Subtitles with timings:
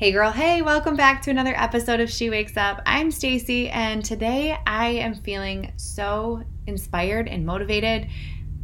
[0.00, 2.80] Hey girl, hey, welcome back to another episode of She Wakes Up.
[2.86, 8.08] I'm Stacy and today I am feeling so inspired and motivated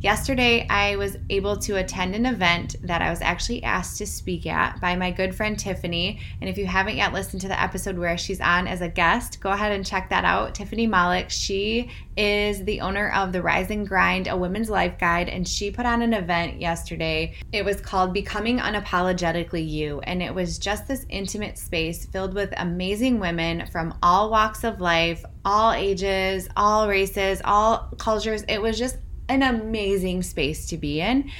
[0.01, 4.47] Yesterday, I was able to attend an event that I was actually asked to speak
[4.47, 6.21] at by my good friend Tiffany.
[6.41, 9.41] And if you haven't yet listened to the episode where she's on as a guest,
[9.41, 10.55] go ahead and check that out.
[10.55, 15.31] Tiffany Malik, she is the owner of the Rise and Grind, a women's life guide,
[15.31, 17.35] and she put on an event yesterday.
[17.53, 22.53] It was called Becoming Unapologetically You, and it was just this intimate space filled with
[22.59, 28.45] amazing women from all walks of life, all ages, all races, all cultures.
[28.47, 31.31] It was just an amazing space to be in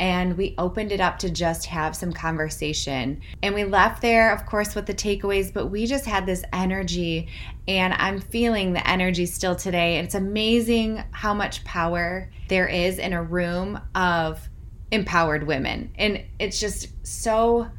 [0.00, 3.20] and we opened it up to just have some conversation.
[3.42, 7.28] And we left there, of course, with the takeaways, but we just had this energy,
[7.68, 9.98] and I'm feeling the energy still today.
[9.98, 14.48] It's amazing how much power there is in a room of
[14.90, 15.92] empowered women.
[15.96, 17.70] And it's just so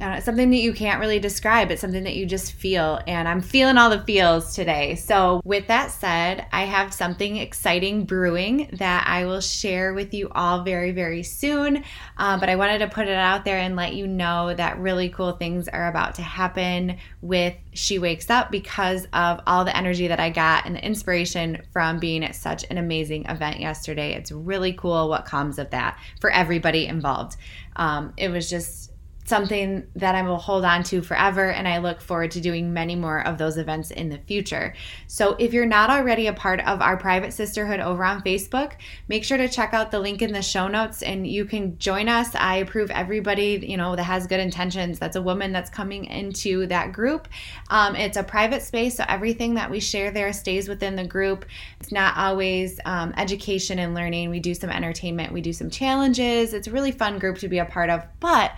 [0.00, 1.70] uh, something that you can't really describe.
[1.70, 3.00] It's something that you just feel.
[3.06, 4.96] And I'm feeling all the feels today.
[4.96, 10.28] So, with that said, I have something exciting brewing that I will share with you
[10.32, 11.84] all very, very soon.
[12.16, 15.10] Uh, but I wanted to put it out there and let you know that really
[15.10, 20.08] cool things are about to happen with She Wakes Up because of all the energy
[20.08, 24.14] that I got and the inspiration from being at such an amazing event yesterday.
[24.14, 27.36] It's really cool what comes of that for everybody involved.
[27.76, 28.90] Um, it was just
[29.24, 32.94] something that I will hold on to forever, and I look forward to doing many
[32.94, 34.74] more of those events in the future.
[35.06, 38.72] So, if you're not already a part of our private sisterhood over on Facebook,
[39.08, 42.08] make sure to check out the link in the show notes and you can join
[42.08, 42.34] us.
[42.34, 44.98] I approve everybody, you know, that has good intentions.
[44.98, 47.28] That's a woman that's coming into that group.
[47.70, 51.46] Um, it's a private space, so everything that we share there stays within the group.
[51.80, 54.30] It's not always um, education and learning.
[54.30, 56.52] We do some entertainment, we do some challenges.
[56.52, 58.52] It's a really fun group to be a part of, but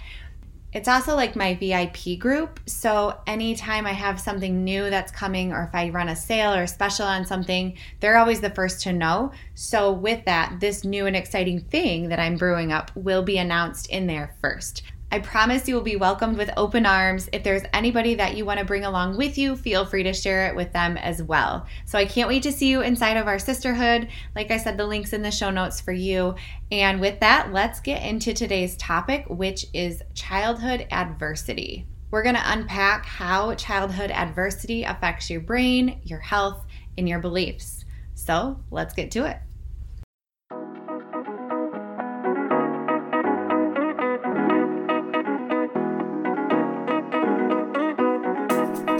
[0.76, 2.60] it's also like my VIP group.
[2.66, 6.64] So anytime I have something new that's coming, or if I run a sale or
[6.64, 9.32] a special on something, they're always the first to know.
[9.54, 13.88] So, with that, this new and exciting thing that I'm brewing up will be announced
[13.88, 14.82] in there first.
[15.12, 17.28] I promise you will be welcomed with open arms.
[17.32, 20.48] If there's anybody that you want to bring along with you, feel free to share
[20.48, 21.66] it with them as well.
[21.84, 24.08] So I can't wait to see you inside of our sisterhood.
[24.34, 26.34] Like I said, the link's in the show notes for you.
[26.72, 31.86] And with that, let's get into today's topic, which is childhood adversity.
[32.10, 36.64] We're going to unpack how childhood adversity affects your brain, your health,
[36.98, 37.84] and your beliefs.
[38.14, 39.38] So let's get to it.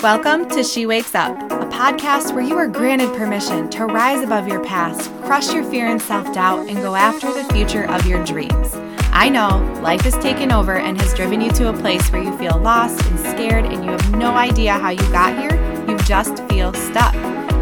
[0.07, 4.47] Welcome to She Wakes Up, a podcast where you are granted permission to rise above
[4.47, 8.23] your past, crush your fear and self doubt, and go after the future of your
[8.25, 8.73] dreams.
[9.11, 12.39] I know life has taken over and has driven you to a place where you
[12.39, 15.57] feel lost and scared and you have no idea how you got here.
[15.89, 17.13] You just feel stuck.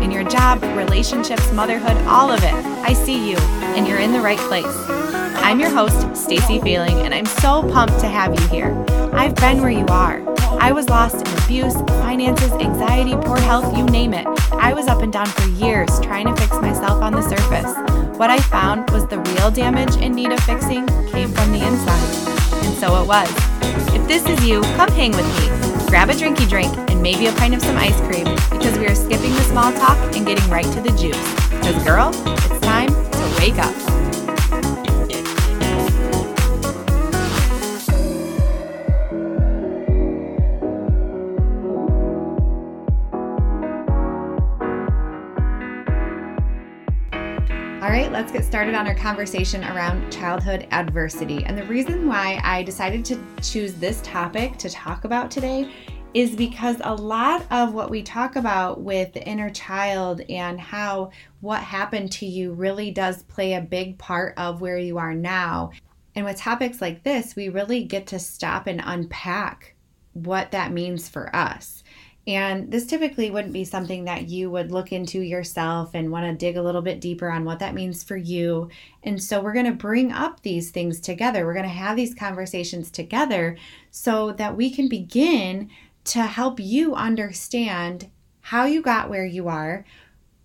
[0.02, 2.52] In your job, relationships, motherhood, all of it.
[2.52, 4.66] I see you, and you're in the right place.
[4.68, 8.74] I'm your host, Stacy Feeling, and I'm so pumped to have you here.
[9.14, 10.33] I've been where you are.
[10.60, 14.26] I was lost in abuse, finances, anxiety, poor health, you name it.
[14.52, 18.18] I was up and down for years trying to fix myself on the surface.
[18.18, 22.64] What I found was the real damage in need of fixing came from the inside.
[22.64, 23.28] And so it was.
[23.94, 25.86] If this is you, come hang with me.
[25.88, 28.94] Grab a drinky drink and maybe a pint of some ice cream because we are
[28.94, 31.50] skipping the small talk and getting right to the juice.
[31.50, 33.93] Because, girl, it's time to wake up.
[48.34, 51.44] Get started on our conversation around childhood adversity.
[51.44, 55.70] And the reason why I decided to choose this topic to talk about today
[56.14, 61.12] is because a lot of what we talk about with the inner child and how
[61.42, 65.70] what happened to you really does play a big part of where you are now.
[66.16, 69.76] And with topics like this, we really get to stop and unpack
[70.12, 71.84] what that means for us.
[72.26, 76.32] And this typically wouldn't be something that you would look into yourself and want to
[76.32, 78.70] dig a little bit deeper on what that means for you.
[79.02, 81.44] And so we're going to bring up these things together.
[81.44, 83.58] We're going to have these conversations together
[83.90, 85.68] so that we can begin
[86.04, 88.10] to help you understand
[88.40, 89.84] how you got where you are,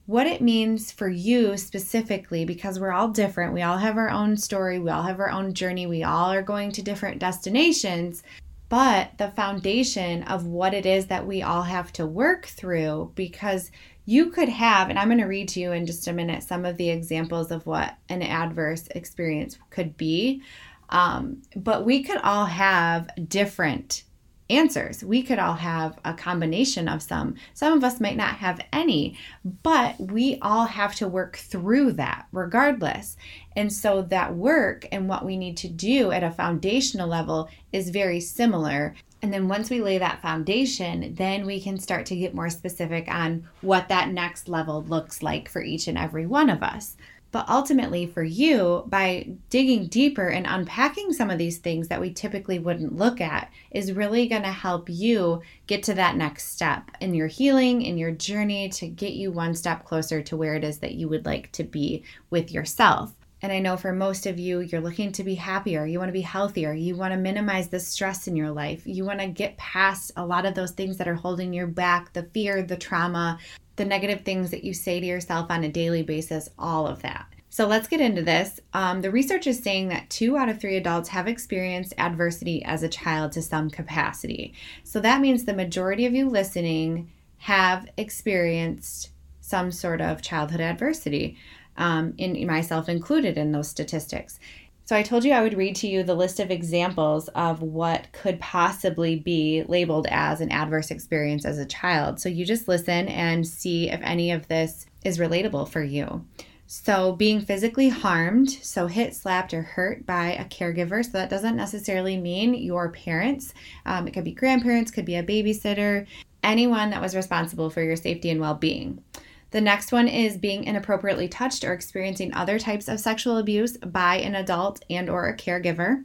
[0.06, 3.54] what it means for you specifically, because we're all different.
[3.54, 6.42] We all have our own story, we all have our own journey, we all are
[6.42, 8.24] going to different destinations
[8.70, 13.72] but the foundation of what it is that we all have to work through because
[14.06, 16.66] you could have, and I'm going to read to you in just a minute some
[16.66, 20.42] of the examples of what an adverse experience could be.
[20.90, 24.04] Um, but we could all have different
[24.50, 25.04] answers.
[25.04, 27.36] We could all have a combination of some.
[27.54, 29.18] Some of us might not have any,
[29.64, 33.18] but we all have to work through that regardless.
[33.56, 37.90] And so that work and what we need to do at a foundational level is
[37.90, 38.96] very similar.
[39.22, 43.10] And then once we lay that foundation, then we can start to get more specific
[43.10, 46.96] on what that next level looks like for each and every one of us.
[47.32, 52.12] But ultimately, for you, by digging deeper and unpacking some of these things that we
[52.12, 56.90] typically wouldn't look at, is really going to help you get to that next step
[57.00, 60.64] in your healing, in your journey to get you one step closer to where it
[60.64, 63.14] is that you would like to be with yourself.
[63.42, 66.14] And I know for most of you, you're looking to be happier, you want to
[66.14, 69.56] be healthier, you want to minimize the stress in your life, you want to get
[69.56, 73.40] past a lot of those things that are holding you back the fear, the trauma,
[73.80, 77.26] the negative things that you say to yourself on a daily basis, all of that.
[77.50, 78.60] So let's get into this.
[78.74, 82.84] Um, the research is saying that two out of three adults have experienced adversity as
[82.84, 84.54] a child to some capacity.
[84.84, 91.38] So that means the majority of you listening have experienced some sort of childhood adversity,
[91.78, 94.40] um, in myself included in those statistics.
[94.90, 98.12] So I told you I would read to you the list of examples of what
[98.12, 102.20] could possibly be labeled as an adverse experience as a child.
[102.20, 106.26] So you just listen and see if any of this is relatable for you.
[106.66, 111.06] So, being physically harmed, so hit, slapped, or hurt by a caregiver.
[111.06, 113.54] So, that doesn't necessarily mean your parents.
[113.86, 116.08] Um, it could be grandparents, could be a babysitter,
[116.44, 119.04] anyone that was responsible for your safety and well being.
[119.52, 124.18] The next one is being inappropriately touched or experiencing other types of sexual abuse by
[124.18, 126.04] an adult and or a caregiver.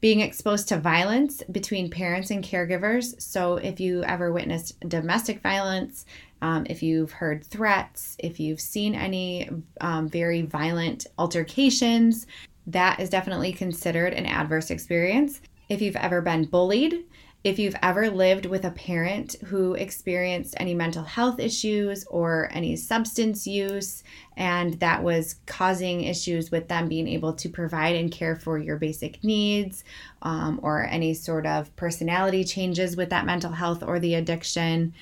[0.00, 3.20] Being exposed to violence between parents and caregivers.
[3.20, 6.04] So if you ever witnessed domestic violence,
[6.42, 9.48] um, if you've heard threats, if you've seen any
[9.80, 12.26] um, very violent altercations,
[12.66, 15.40] that is definitely considered an adverse experience.
[15.68, 17.04] If you've ever been bullied,
[17.46, 22.74] if you've ever lived with a parent who experienced any mental health issues or any
[22.74, 24.02] substance use,
[24.36, 28.78] and that was causing issues with them being able to provide and care for your
[28.78, 29.84] basic needs,
[30.22, 34.92] um, or any sort of personality changes with that mental health or the addiction,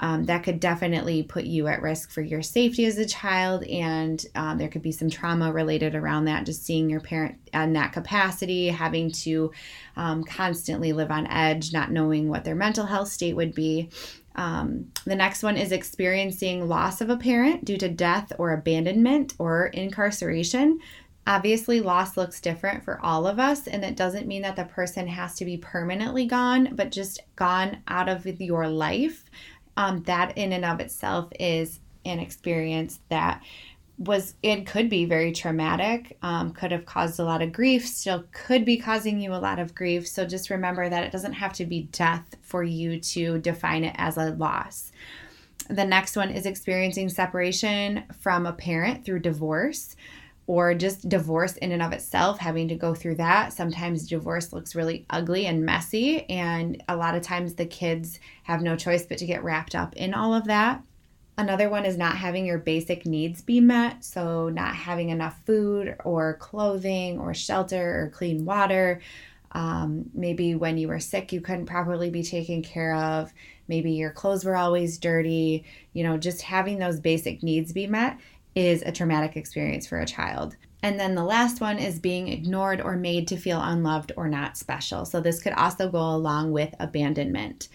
[0.00, 3.64] um, that could definitely put you at risk for your safety as a child.
[3.64, 7.72] And um, there could be some trauma related around that, just seeing your parent in
[7.74, 9.52] that capacity, having to
[9.96, 13.90] um, constantly live on edge, not knowing what their mental health state would be.
[14.36, 19.34] Um, the next one is experiencing loss of a parent due to death or abandonment
[19.38, 20.80] or incarceration.
[21.26, 25.06] Obviously, loss looks different for all of us, and it doesn't mean that the person
[25.06, 29.24] has to be permanently gone, but just gone out of your life
[29.76, 33.42] um, that in and of itself is an experience that
[33.96, 38.24] was it could be very traumatic um, could have caused a lot of grief still
[38.32, 40.06] could be causing you a lot of grief.
[40.08, 43.94] So just remember that it doesn't have to be death for you to define it
[43.96, 44.90] as a loss.
[45.68, 49.96] The next one is experiencing separation from a parent through divorce
[50.46, 53.52] or just divorce in and of itself, having to go through that.
[53.52, 58.62] Sometimes divorce looks really ugly and messy, and a lot of times the kids have
[58.62, 60.84] no choice but to get wrapped up in all of that.
[61.36, 65.96] Another one is not having your basic needs be met, so not having enough food
[66.04, 69.00] or clothing or shelter or clean water.
[69.50, 73.32] Um, maybe when you were sick, you couldn't properly be taken care of.
[73.66, 75.64] Maybe your clothes were always dirty.
[75.92, 78.18] You know, just having those basic needs be met
[78.54, 80.56] is a traumatic experience for a child.
[80.82, 84.58] And then the last one is being ignored or made to feel unloved or not
[84.58, 85.06] special.
[85.06, 87.68] So this could also go along with abandonment.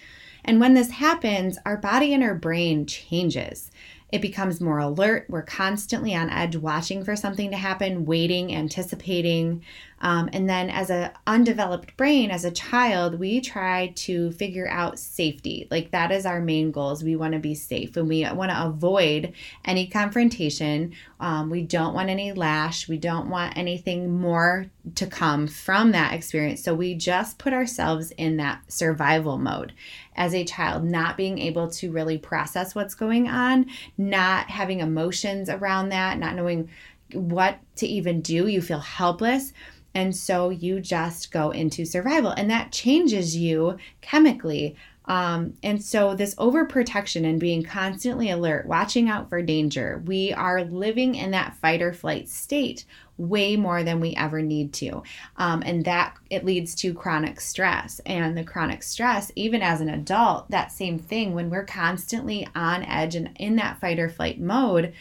[0.46, 3.72] And when this happens, our body and our brain changes.
[4.12, 5.26] It becomes more alert.
[5.30, 9.64] We're constantly on edge, watching for something to happen, waiting, anticipating.
[10.02, 15.00] Um, and then, as an undeveloped brain, as a child, we try to figure out
[15.00, 15.68] safety.
[15.70, 17.04] Like that is our main goals.
[17.04, 19.34] We want to be safe and we want to avoid
[19.66, 20.94] any confrontation.
[21.20, 22.88] Um, we don't want any lash.
[22.88, 26.64] We don't want anything more to come from that experience.
[26.64, 29.74] So we just put ourselves in that survival mode
[30.16, 35.50] as a child, not being able to really process what's going on, not having emotions
[35.50, 36.70] around that, not knowing
[37.14, 38.48] what to even do.
[38.48, 39.54] You feel helpless.
[39.94, 44.76] And so you just go into survival, and that changes you chemically.
[45.06, 50.64] Um, and so, this overprotection and being constantly alert, watching out for danger, we are
[50.64, 52.86] living in that fight or flight state
[53.18, 55.02] way more than we ever need to.
[55.38, 58.00] Um, and that it leads to chronic stress.
[58.06, 62.84] And the chronic stress, even as an adult, that same thing, when we're constantly on
[62.84, 64.94] edge and in that fight or flight mode,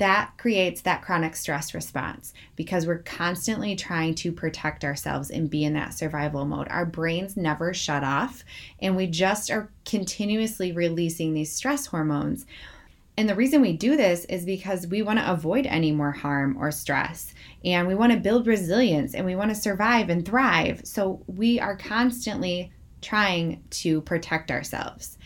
[0.00, 5.62] that creates that chronic stress response because we're constantly trying to protect ourselves and be
[5.62, 6.68] in that survival mode.
[6.70, 8.42] Our brains never shut off,
[8.80, 12.46] and we just are continuously releasing these stress hormones.
[13.18, 16.56] And the reason we do this is because we want to avoid any more harm
[16.58, 17.34] or stress.
[17.62, 20.80] And we want to build resilience and we want to survive and thrive.
[20.84, 25.18] So we are constantly trying to protect ourselves.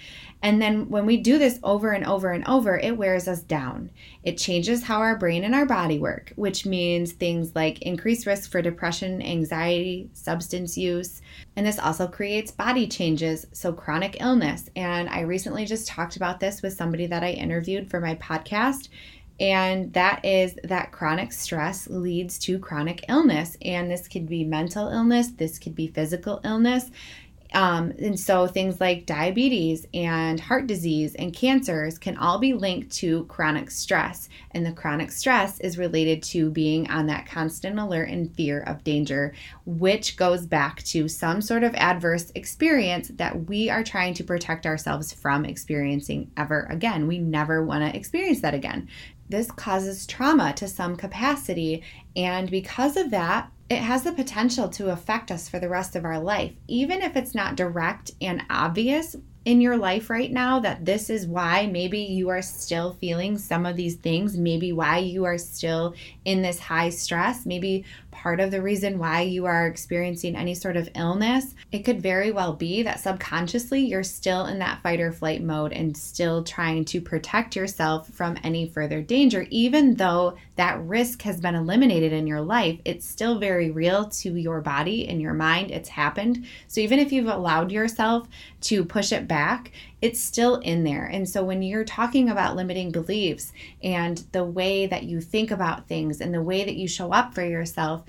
[0.44, 3.88] And then when we do this over and over and over, it wears us down.
[4.24, 8.50] It changes how our brain and our body work, which means things like increased risk
[8.50, 11.22] for depression, anxiety, substance use.
[11.56, 14.68] And this also creates body changes, so chronic illness.
[14.76, 18.90] And I recently just talked about this with somebody that I interviewed for my podcast.
[19.40, 23.56] And that is that chronic stress leads to chronic illness.
[23.62, 26.90] And this could be mental illness, this could be physical illness.
[27.54, 32.90] Um, and so things like diabetes and heart disease and cancers can all be linked
[32.96, 34.28] to chronic stress.
[34.50, 38.82] And the chronic stress is related to being on that constant alert and fear of
[38.82, 39.34] danger,
[39.64, 44.66] which goes back to some sort of adverse experience that we are trying to protect
[44.66, 47.06] ourselves from experiencing ever again.
[47.06, 48.88] We never want to experience that again.
[49.28, 51.82] This causes trauma to some capacity.
[52.16, 56.04] And because of that, it has the potential to affect us for the rest of
[56.04, 60.84] our life, even if it's not direct and obvious in your life right now that
[60.84, 65.24] this is why maybe you are still feeling some of these things, maybe why you
[65.24, 67.84] are still in this high stress, maybe
[68.14, 71.54] part of the reason why you are experiencing any sort of illness.
[71.72, 75.72] It could very well be that subconsciously you're still in that fight or flight mode
[75.72, 81.40] and still trying to protect yourself from any further danger, even though that risk has
[81.40, 82.78] been eliminated in your life.
[82.84, 85.70] It's still very real to your body and your mind.
[85.70, 86.46] It's happened.
[86.68, 88.28] So even if you've allowed yourself
[88.62, 89.72] to push it back,
[90.04, 91.06] it's still in there.
[91.06, 95.88] And so when you're talking about limiting beliefs and the way that you think about
[95.88, 98.04] things and the way that you show up for yourself,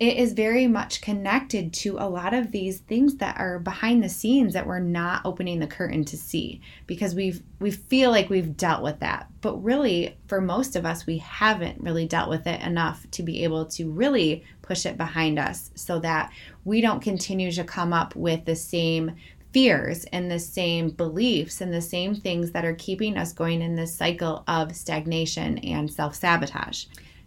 [0.00, 4.08] it is very much connected to a lot of these things that are behind the
[4.08, 8.56] scenes that we're not opening the curtain to see because we've we feel like we've
[8.56, 12.60] dealt with that but really for most of us we haven't really dealt with it
[12.62, 16.32] enough to be able to really push it behind us so that
[16.64, 19.16] we don't continue to come up with the same
[19.52, 23.74] fears and the same beliefs and the same things that are keeping us going in
[23.74, 26.84] this cycle of stagnation and self sabotage.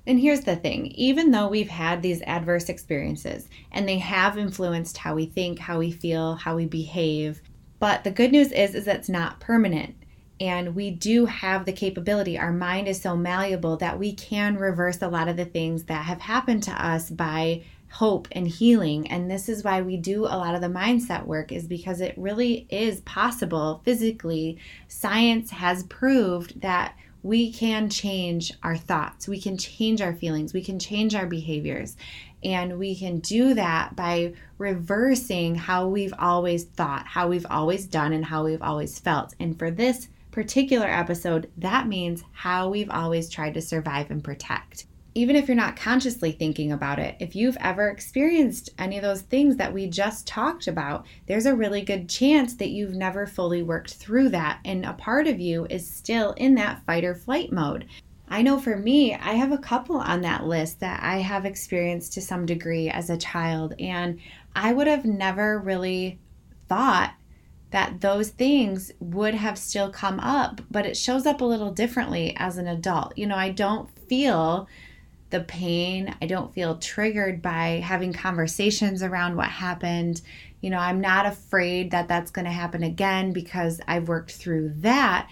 [0.07, 4.97] And here's the thing even though we've had these adverse experiences and they have influenced
[4.97, 7.41] how we think, how we feel, how we behave,
[7.79, 9.95] but the good news is, is that it's not permanent.
[10.39, 12.37] And we do have the capability.
[12.37, 16.05] Our mind is so malleable that we can reverse a lot of the things that
[16.05, 19.09] have happened to us by hope and healing.
[19.09, 22.17] And this is why we do a lot of the mindset work is because it
[22.17, 24.57] really is possible physically.
[24.87, 29.27] Science has proved that we can change our thoughts.
[29.27, 30.53] We can change our feelings.
[30.53, 31.95] We can change our behaviors.
[32.43, 38.13] And we can do that by reversing how we've always thought how we've always done
[38.13, 39.35] and how we've always felt.
[39.39, 44.85] And for this particular episode that means how we've always tried to survive and protect
[45.13, 49.21] even if you're not consciously thinking about it, if you've ever experienced any of those
[49.21, 53.61] things that we just talked about, there's a really good chance that you've never fully
[53.61, 54.59] worked through that.
[54.63, 57.87] And a part of you is still in that fight or flight mode.
[58.29, 62.13] I know for me, I have a couple on that list that I have experienced
[62.13, 63.73] to some degree as a child.
[63.77, 64.19] And
[64.55, 66.19] I would have never really
[66.69, 67.13] thought
[67.71, 72.33] that those things would have still come up, but it shows up a little differently
[72.37, 73.17] as an adult.
[73.17, 74.69] You know, I don't feel
[75.31, 76.15] the pain.
[76.21, 80.21] I don't feel triggered by having conversations around what happened.
[80.61, 84.73] You know, I'm not afraid that that's going to happen again because I've worked through
[84.77, 85.29] that.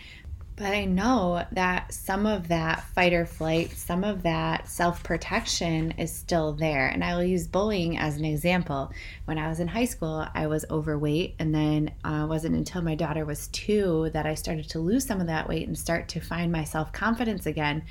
[0.59, 5.91] But I know that some of that fight or flight, some of that self protection
[5.91, 6.87] is still there.
[6.87, 8.91] And I will use bullying as an example.
[9.23, 11.35] When I was in high school, I was overweight.
[11.39, 15.05] And then uh, it wasn't until my daughter was two that I started to lose
[15.05, 17.83] some of that weight and start to find my self confidence again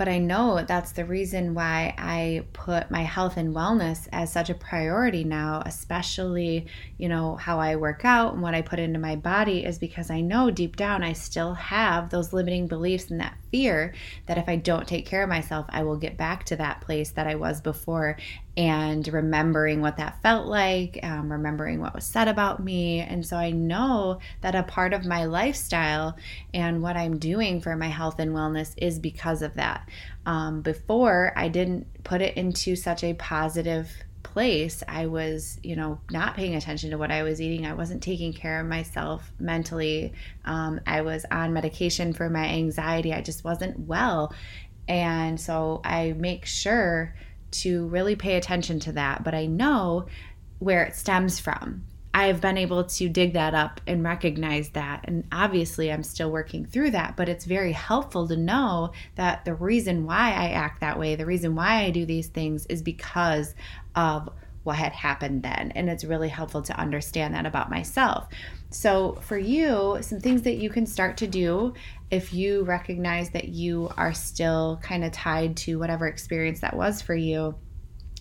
[0.00, 4.48] but I know that's the reason why I put my health and wellness as such
[4.48, 8.98] a priority now, especially, you know, how I work out and what I put into
[8.98, 13.20] my body is because I know deep down I still have those limiting beliefs and
[13.20, 13.94] that fear
[14.26, 17.10] that if I don't take care of myself, I will get back to that place
[17.10, 18.16] that I was before
[18.56, 23.00] and remembering what that felt like, um, remembering what was said about me.
[23.00, 26.16] And so I know that a part of my lifestyle
[26.52, 29.88] and what I'm doing for my health and wellness is because of that.
[30.26, 33.90] Um, before, I didn't put it into such a positive
[34.22, 37.66] place, I was, you know, not paying attention to what I was eating.
[37.66, 40.12] I wasn't taking care of myself mentally.
[40.44, 43.12] Um, I was on medication for my anxiety.
[43.12, 44.32] I just wasn't well.
[44.88, 47.14] And so I make sure
[47.52, 50.06] to really pay attention to that, but I know
[50.58, 51.84] where it stems from.
[52.12, 55.04] I've been able to dig that up and recognize that.
[55.04, 59.54] And obviously, I'm still working through that, but it's very helpful to know that the
[59.54, 63.54] reason why I act that way, the reason why I do these things is because
[63.94, 64.28] of
[64.64, 65.72] what had happened then.
[65.74, 68.28] And it's really helpful to understand that about myself.
[68.70, 71.74] So, for you, some things that you can start to do
[72.10, 77.00] if you recognize that you are still kind of tied to whatever experience that was
[77.00, 77.54] for you.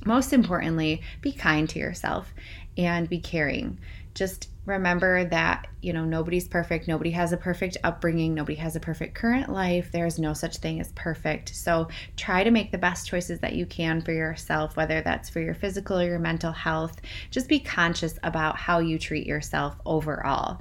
[0.05, 2.33] Most importantly, be kind to yourself
[2.77, 3.79] and be caring.
[4.13, 6.87] Just remember that, you know, nobody's perfect.
[6.87, 8.33] Nobody has a perfect upbringing.
[8.33, 9.91] Nobody has a perfect current life.
[9.91, 11.55] There is no such thing as perfect.
[11.55, 15.39] So try to make the best choices that you can for yourself, whether that's for
[15.39, 17.01] your physical or your mental health.
[17.31, 20.59] Just be conscious about how you treat yourself overall.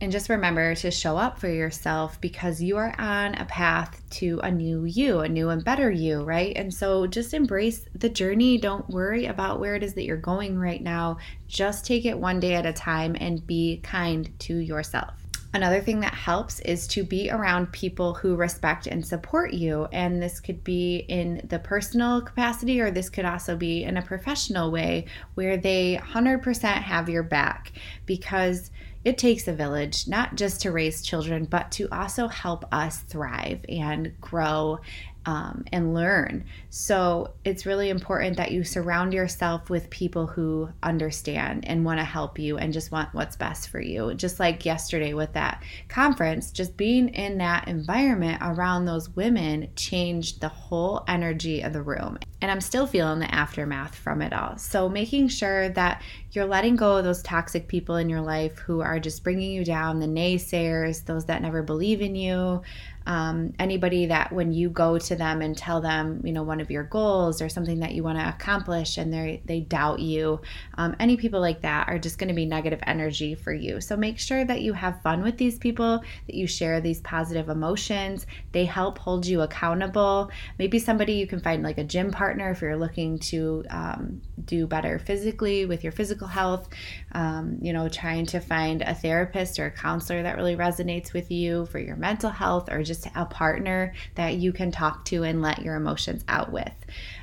[0.00, 4.38] And just remember to show up for yourself because you are on a path to
[4.44, 6.56] a new you, a new and better you, right?
[6.56, 8.58] And so just embrace the journey.
[8.58, 11.18] Don't worry about where it is that you're going right now.
[11.48, 15.17] Just take it one day at a time and be kind to yourself.
[15.54, 19.88] Another thing that helps is to be around people who respect and support you.
[19.92, 24.02] And this could be in the personal capacity, or this could also be in a
[24.02, 27.72] professional way where they 100% have your back
[28.04, 28.70] because
[29.04, 33.64] it takes a village, not just to raise children, but to also help us thrive
[33.70, 34.80] and grow
[35.28, 36.42] um, and learn.
[36.70, 42.04] So it's really important that you surround yourself with people who understand and want to
[42.04, 44.14] help you and just want what's best for you.
[44.14, 50.40] Just like yesterday with that conference, just being in that environment around those women changed
[50.40, 52.16] the whole energy of the room.
[52.40, 54.56] And I'm still feeling the aftermath from it all.
[54.56, 56.00] So making sure that
[56.32, 59.64] you're letting go of those toxic people in your life who are just bringing you
[59.64, 62.62] down, the naysayers, those that never believe in you,
[63.08, 66.70] um, anybody that when you go to them and tell them, you know, one of
[66.70, 70.42] your goals or something that you want to accomplish and they they doubt you,
[70.74, 73.80] um, any people like that are just going to be negative energy for you.
[73.80, 77.48] So make sure that you have fun with these people, that you share these positive
[77.48, 78.26] emotions.
[78.52, 80.30] They help hold you accountable.
[80.58, 84.66] Maybe somebody you can find like a gym partner if you're looking to um, do
[84.66, 86.68] better physically with your physical health.
[87.12, 91.30] Um, you know, trying to find a therapist or a counselor that really resonates with
[91.30, 95.22] you for your mental health or just just a partner that you can talk to
[95.24, 96.72] and let your emotions out with.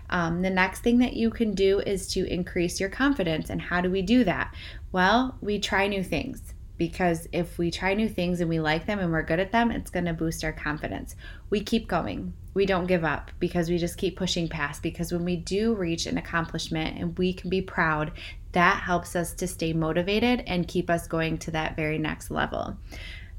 [0.10, 3.50] Um, the next thing that you can do is to increase your confidence.
[3.50, 4.54] And how do we do that?
[4.92, 9.00] Well, we try new things because if we try new things and we like them
[9.00, 11.16] and we're good at them, it's going to boost our confidence.
[11.50, 12.34] We keep going.
[12.54, 14.84] We don't give up because we just keep pushing past.
[14.84, 18.12] Because when we do reach an accomplishment and we can be proud,
[18.52, 22.78] that helps us to stay motivated and keep us going to that very next level.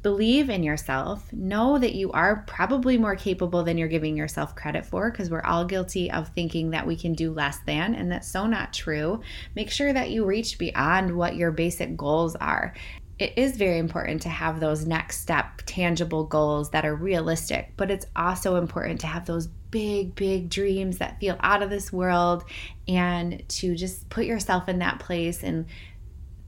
[0.03, 1.33] Believe in yourself.
[1.33, 5.43] Know that you are probably more capable than you're giving yourself credit for because we're
[5.43, 9.21] all guilty of thinking that we can do less than, and that's so not true.
[9.55, 12.75] Make sure that you reach beyond what your basic goals are
[13.19, 17.91] it is very important to have those next step tangible goals that are realistic, but
[17.91, 22.45] it's also important to have those big, big dreams that feel out of this world
[22.87, 25.67] and to just put yourself in that place and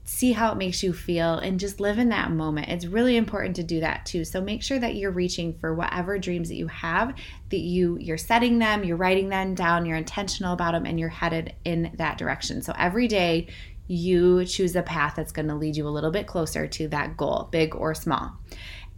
[0.09, 2.69] see how it makes you feel and just live in that moment.
[2.69, 4.25] It's really important to do that too.
[4.25, 7.15] So make sure that you're reaching for whatever dreams that you have,
[7.51, 11.11] that you you're setting them, you're writing them down, you're intentional about them and you're
[11.11, 12.63] headed in that direction.
[12.63, 13.49] So every day
[13.87, 17.19] you choose a path that's going to lead you a little bit closer to that
[17.19, 18.33] goal, big or small.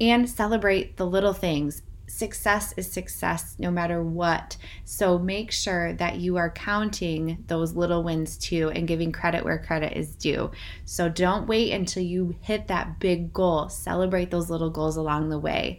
[0.00, 4.56] And celebrate the little things success is success no matter what.
[4.84, 9.58] So make sure that you are counting those little wins too and giving credit where
[9.58, 10.50] credit is due.
[10.84, 13.68] So don't wait until you hit that big goal.
[13.68, 15.78] Celebrate those little goals along the way.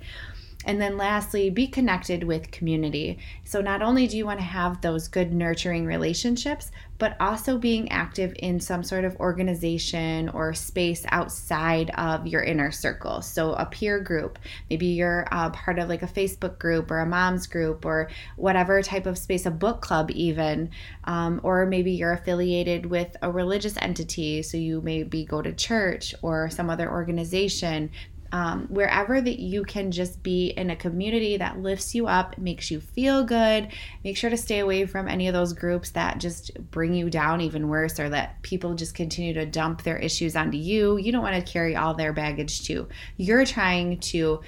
[0.65, 3.17] And then lastly, be connected with community.
[3.43, 7.91] So not only do you want to have those good nurturing relationships, but also being
[7.91, 13.23] active in some sort of organization or space outside of your inner circle.
[13.23, 14.37] So a peer group,
[14.69, 18.83] maybe you're uh, part of like a Facebook group or a mom's group or whatever
[18.83, 20.69] type of space, a book club even,
[21.05, 24.43] um, or maybe you're affiliated with a religious entity.
[24.43, 27.89] So you maybe go to church or some other organization
[28.31, 32.71] um, wherever that you can just be in a community that lifts you up, makes
[32.71, 33.67] you feel good.
[34.03, 37.41] Make sure to stay away from any of those groups that just bring you down
[37.41, 40.97] even worse or that people just continue to dump their issues onto you.
[40.97, 42.87] You don't want to carry all their baggage too.
[43.17, 44.41] You're trying to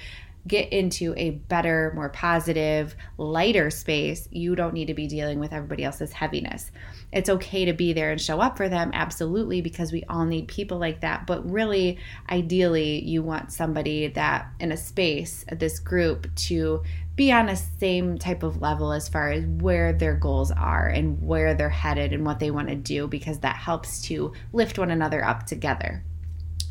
[0.46, 5.52] get into a better, more positive, lighter space, you don't need to be dealing with
[5.52, 6.70] everybody else's heaviness.
[7.12, 10.48] It's okay to be there and show up for them, absolutely, because we all need
[10.48, 11.26] people like that.
[11.26, 16.82] But really, ideally, you want somebody that in a space, this group, to
[17.16, 21.22] be on a same type of level as far as where their goals are and
[21.22, 24.90] where they're headed and what they want to do because that helps to lift one
[24.90, 26.02] another up together.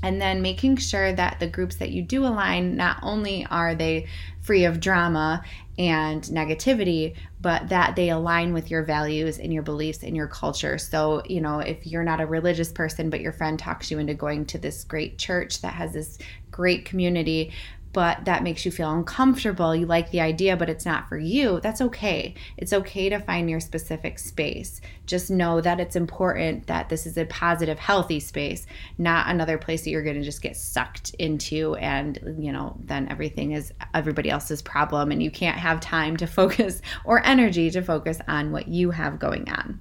[0.03, 4.07] And then making sure that the groups that you do align, not only are they
[4.41, 5.41] free of drama
[5.79, 10.77] and negativity, but that they align with your values and your beliefs and your culture.
[10.77, 14.13] So, you know, if you're not a religious person, but your friend talks you into
[14.13, 16.19] going to this great church that has this
[16.51, 17.51] great community,
[17.93, 21.60] but that makes you feel uncomfortable, you like the idea, but it's not for you,
[21.62, 22.34] that's okay.
[22.58, 24.82] It's okay to find your specific space.
[25.06, 28.65] Just know that it's important that this is a positive, healthy space,
[28.97, 33.08] not another place that you're going to just get sucked into and, you know, then
[33.10, 37.82] everything is everybody else's problem and you can't have time to focus or energy to
[37.82, 39.79] focus on what you have going on.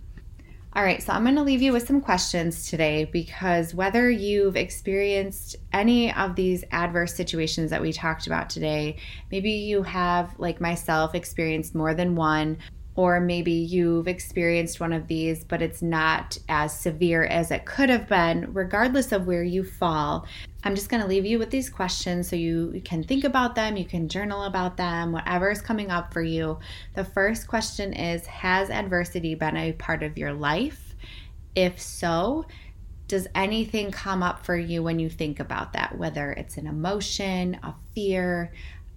[0.74, 4.56] All right, so I'm going to leave you with some questions today because whether you've
[4.56, 8.96] experienced any of these adverse situations that we talked about today,
[9.30, 12.56] maybe you have, like myself, experienced more than one,
[12.94, 17.90] or maybe you've experienced one of these, but it's not as severe as it could
[17.90, 20.26] have been, regardless of where you fall.
[20.64, 23.76] I'm just going to leave you with these questions so you can think about them,
[23.76, 26.58] you can journal about them, whatever is coming up for you.
[26.94, 30.94] The first question is Has adversity been a part of your life?
[31.56, 32.46] If so,
[33.08, 37.58] does anything come up for you when you think about that, whether it's an emotion,
[37.62, 38.52] a fear,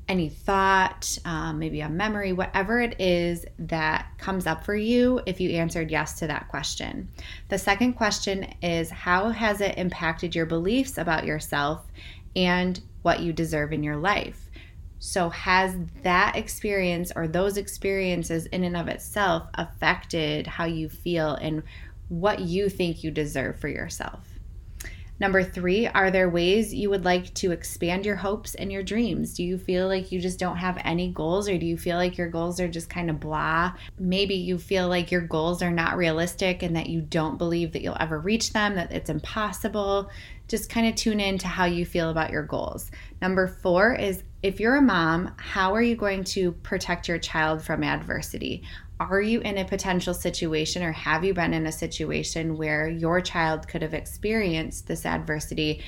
[0.07, 5.39] any thought, um, maybe a memory, whatever it is that comes up for you if
[5.39, 7.09] you answered yes to that question.
[7.49, 11.85] The second question is How has it impacted your beliefs about yourself
[12.35, 14.49] and what you deserve in your life?
[14.99, 21.33] So, has that experience or those experiences in and of itself affected how you feel
[21.35, 21.63] and
[22.09, 24.35] what you think you deserve for yourself?
[25.17, 29.34] Number three, are there ways you would like to expand your hopes and your dreams?
[29.34, 32.17] Do you feel like you just don't have any goals, or do you feel like
[32.17, 33.73] your goals are just kind of blah?
[33.97, 37.82] Maybe you feel like your goals are not realistic and that you don't believe that
[37.82, 40.10] you'll ever reach them, that it's impossible.
[40.49, 42.91] Just kind of tune in to how you feel about your goals.
[43.21, 47.63] Number four is if you're a mom, how are you going to protect your child
[47.63, 48.63] from adversity?
[48.99, 53.19] Are you in a potential situation or have you been in a situation where your
[53.19, 55.84] child could have experienced this adversity?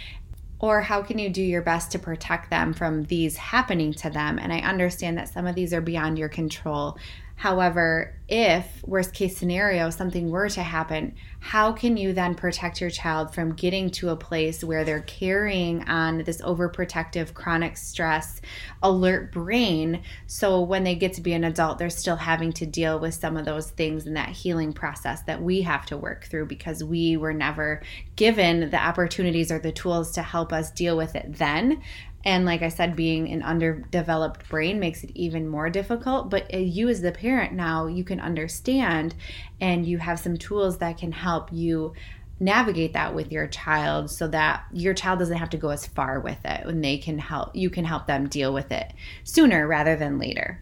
[0.59, 4.39] Or how can you do your best to protect them from these happening to them?
[4.39, 6.97] And i understand that some of these are beyond your control
[7.37, 12.89] However, if worst case scenario something were to happen, how can you then protect your
[12.89, 18.41] child from getting to a place where they're carrying on this overprotective chronic stress
[18.81, 20.01] alert brain?
[20.25, 23.37] So when they get to be an adult they're still having to deal with some
[23.37, 27.17] of those things in that healing process that we have to work through because we
[27.17, 27.83] were never
[28.15, 31.83] given the opportunities or the tools to help us deal with it then
[32.25, 36.29] and like I said, being an underdeveloped brain makes it even more difficult.
[36.29, 39.15] But uh, you, as the parent, now you can understand
[39.61, 41.93] and you have some tools that can help you
[42.39, 46.19] navigate that with your child so that your child doesn't have to go as far
[46.19, 49.95] with it and they can help you can help them deal with it sooner rather
[49.95, 50.61] than later.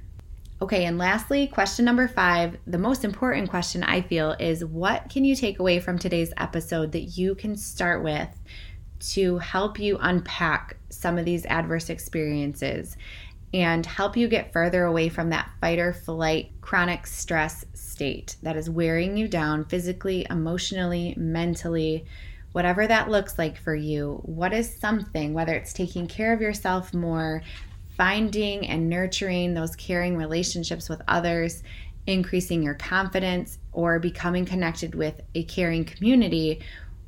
[0.61, 5.25] Okay, and lastly, question number 5, the most important question I feel is what can
[5.25, 8.29] you take away from today's episode that you can start with
[8.99, 12.97] to help you unpack some of these adverse experiences
[13.53, 18.57] and help you get further away from that fight or flight chronic stress state that
[18.57, 22.05] is wearing you down physically, emotionally, mentally,
[22.51, 24.19] whatever that looks like for you.
[24.23, 27.41] What is something, whether it's taking care of yourself more,
[27.95, 31.63] finding and nurturing those caring relationships with others,
[32.07, 36.61] increasing your confidence, or becoming connected with a caring community?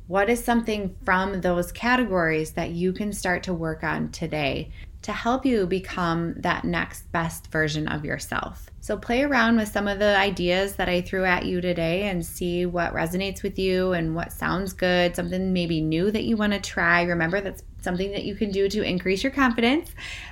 [0.08, 5.12] What is something from those categories that you can start to work on today to
[5.12, 8.70] help you become that next best version of yourself?
[8.80, 12.24] So, play around with some of the ideas that I threw at you today and
[12.24, 16.54] see what resonates with you and what sounds good, something maybe new that you want
[16.54, 17.02] to try.
[17.02, 19.90] Remember, that's something that you can do to increase your confidence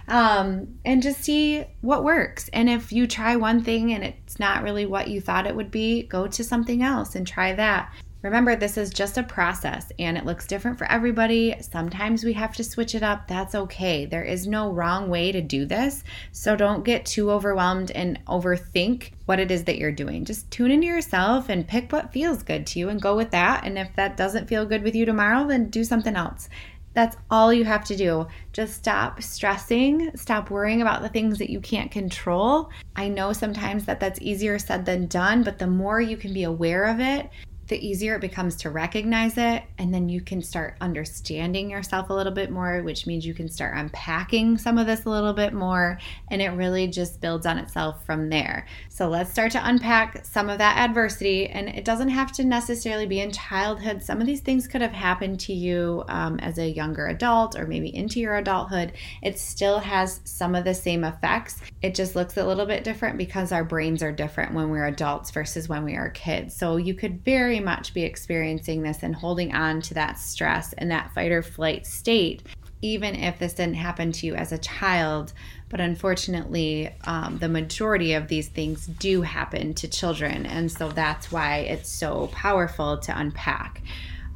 [0.08, 2.48] um, and just see what works.
[2.54, 5.70] And if you try one thing and it's not really what you thought it would
[5.70, 7.92] be, go to something else and try that.
[8.22, 11.54] Remember, this is just a process and it looks different for everybody.
[11.60, 13.28] Sometimes we have to switch it up.
[13.28, 14.06] That's okay.
[14.06, 16.02] There is no wrong way to do this.
[16.32, 20.24] So don't get too overwhelmed and overthink what it is that you're doing.
[20.24, 23.64] Just tune into yourself and pick what feels good to you and go with that.
[23.64, 26.48] And if that doesn't feel good with you tomorrow, then do something else.
[26.94, 28.26] That's all you have to do.
[28.54, 32.70] Just stop stressing, stop worrying about the things that you can't control.
[32.96, 36.44] I know sometimes that that's easier said than done, but the more you can be
[36.44, 37.28] aware of it
[37.68, 39.62] the easier it becomes to recognize it.
[39.78, 43.48] And then you can start understanding yourself a little bit more, which means you can
[43.48, 45.98] start unpacking some of this a little bit more.
[46.30, 48.66] And it really just builds on itself from there.
[48.88, 51.48] So let's start to unpack some of that adversity.
[51.48, 54.02] And it doesn't have to necessarily be in childhood.
[54.02, 57.66] Some of these things could have happened to you um, as a younger adult or
[57.66, 58.92] maybe into your adulthood.
[59.22, 61.60] It still has some of the same effects.
[61.82, 65.30] It just looks a little bit different because our brains are different when we're adults
[65.30, 66.54] versus when we are kids.
[66.54, 70.72] So you could very very much be experiencing this and holding on to that stress
[70.74, 72.42] and that fight or flight state,
[72.82, 75.32] even if this didn't happen to you as a child.
[75.70, 80.44] But unfortunately, um, the majority of these things do happen to children.
[80.44, 83.82] And so that's why it's so powerful to unpack.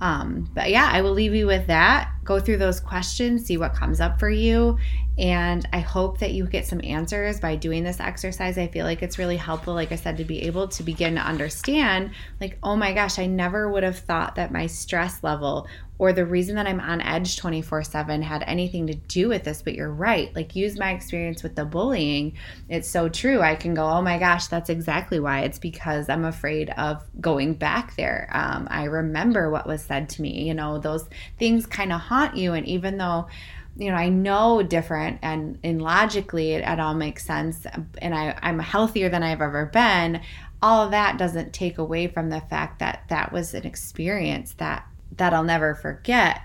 [0.00, 2.10] Um, but yeah, I will leave you with that.
[2.24, 4.78] Go through those questions, see what comes up for you.
[5.18, 8.56] And I hope that you get some answers by doing this exercise.
[8.56, 11.20] I feel like it's really helpful, like I said, to be able to begin to
[11.20, 15.68] understand, like, oh my gosh, I never would have thought that my stress level
[16.00, 19.60] or the reason that I'm on edge 24 7 had anything to do with this,
[19.60, 20.34] but you're right.
[20.34, 22.38] Like, use my experience with the bullying.
[22.70, 23.42] It's so true.
[23.42, 25.40] I can go, oh my gosh, that's exactly why.
[25.40, 28.30] It's because I'm afraid of going back there.
[28.32, 30.48] Um, I remember what was said to me.
[30.48, 31.06] You know, those
[31.38, 32.52] things kind of haunt you.
[32.52, 33.28] And even though,
[33.76, 37.66] you know, I know different and, and logically it, all makes sense,
[38.02, 40.20] and I, I'm healthier than I've ever been
[40.62, 44.86] all of that doesn't take away from the fact that that was an experience that
[45.16, 46.40] that I'll never forget.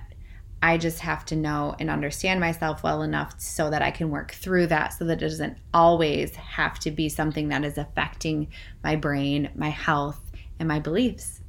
[0.62, 4.32] I just have to know and understand myself well enough so that I can work
[4.32, 8.48] through that so that it doesn't always have to be something that is affecting
[8.84, 10.20] my brain, my health,
[10.58, 11.42] and my beliefs.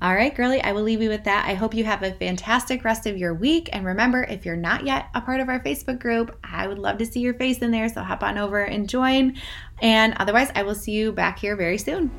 [0.00, 1.46] All right, girly, I will leave you with that.
[1.48, 3.68] I hope you have a fantastic rest of your week.
[3.72, 6.98] And remember, if you're not yet a part of our Facebook group, I would love
[6.98, 7.88] to see your face in there.
[7.88, 9.36] So hop on over and join.
[9.82, 12.12] And otherwise, I will see you back here very soon.